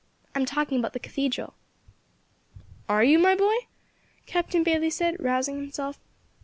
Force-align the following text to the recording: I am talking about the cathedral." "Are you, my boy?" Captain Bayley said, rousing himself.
I 0.33 0.39
am 0.39 0.45
talking 0.47 0.79
about 0.79 0.93
the 0.93 0.99
cathedral." 0.99 1.53
"Are 2.89 3.03
you, 3.03 3.19
my 3.19 3.35
boy?" 3.35 3.67
Captain 4.25 4.63
Bayley 4.63 4.89
said, 4.89 5.15
rousing 5.19 5.57
himself. 5.57 5.99